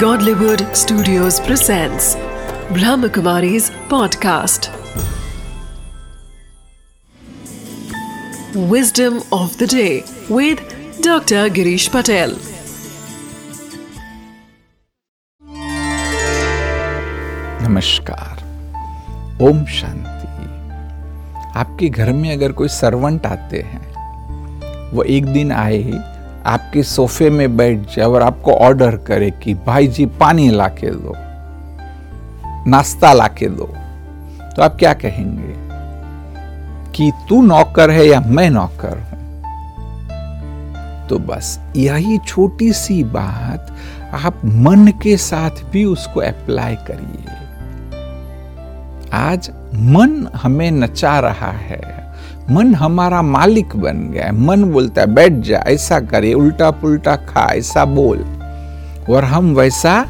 [0.00, 2.16] Godlywood Studios presents
[2.76, 4.66] Brahmakumari's podcast.
[8.72, 10.58] Wisdom of the day with
[11.00, 11.48] Dr.
[11.58, 12.34] Girish Patel.
[17.68, 18.44] नमस्कार
[19.48, 20.44] ओम शांति
[21.60, 25.82] आपके घर में अगर कोई सर्वेंट आते हैं वो एक दिन आए
[26.46, 30.90] आपके सोफे में बैठ जाए और आपको ऑर्डर करे कि भाई जी पानी ला के
[30.90, 31.12] दो,
[32.70, 33.64] नाश्ता ला के दो।
[34.56, 35.66] तो आप क्या कहेंगे?
[36.92, 39.16] कि, तू नौकर है या मैं नौकर हूँ?
[41.08, 43.76] तो बस, यही छोटी सी बात
[44.24, 47.46] आप मन के साथ भी उसको अप्लाई करिए।
[49.12, 52.05] आज मन हमें नचा रहा है।
[52.50, 57.54] मन हमारा मालिक बन गया, मन बोलता है, बैठ जा, ऐसा करे उल्टा पुल्टा खा,
[57.54, 58.18] ऐसा बोल।
[59.10, 60.06] और हम वैसा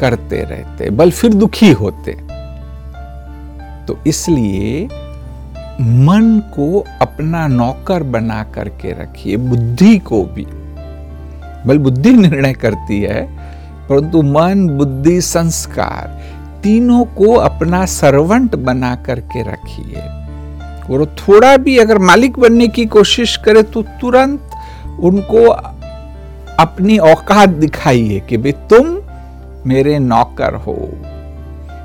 [0.00, 2.12] करते रहते, बल फिर दुखी होते।
[3.86, 4.84] तो इसलिए
[5.80, 10.46] मन को अपना नौकर बना करके रखिए, बुद्धि को भी।
[11.66, 13.22] बल बुद्धि निर्णय करती है,
[13.88, 16.20] परंतु मन, बुद्धि, संस्कार,
[16.62, 20.27] तीनों को अपना सर्वंट बना करके रखिए।
[20.90, 24.50] और थोड़ा भी अगर मालिक बनने की कोशिश करे तो तुरंत
[25.00, 25.44] उनको
[26.58, 28.96] अपनी औकात दिखाइए कि भाई तुम
[29.66, 30.76] मेरे नौकर हो।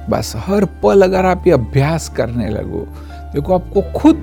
[0.09, 2.87] बस हर पल अगर आप ये अभ्यास करने लगो,
[3.33, 4.15] देखो आपको खुद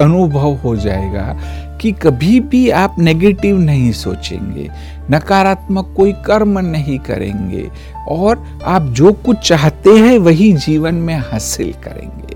[0.00, 1.36] अनुभव हो जाएगा
[1.80, 4.68] कि कभी भी आप नेगेटिव नहीं सोचेंगे,
[5.10, 7.68] नकारात्मक कोई कर्म नहीं करेंगे
[8.08, 12.27] और आप जो कुछ चाहते हैं वही जीवन में हासिल करेंगे।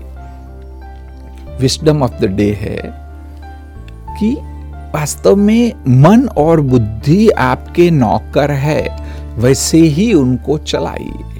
[1.61, 2.77] विस्डम ऑफ़ द डे है
[4.19, 4.35] कि
[4.95, 8.81] वास्तव में मन और बुद्धि आपके नौकर है,
[9.37, 11.31] वैसे ही उनको चलाइए।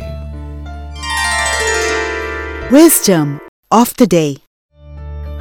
[2.74, 3.38] Wisdom
[3.72, 4.26] of the day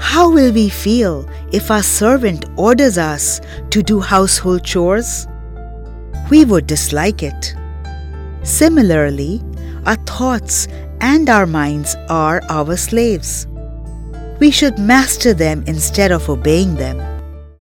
[0.03, 1.25] how will we feel
[1.55, 3.41] if our servant orders us
[3.75, 3.99] to do
[4.41, 5.15] household chores
[6.31, 7.55] we would dislike it
[8.49, 9.38] similarly
[9.88, 10.66] our thoughts
[11.03, 13.47] and our minds are our slaves
[14.43, 17.12] We should master them instead of obeying them.